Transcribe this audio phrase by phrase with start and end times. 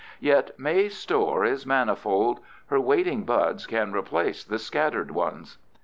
[0.19, 2.39] Yet May's store is manifold;
[2.71, 5.59] her waiting buds can replace the scattered ones.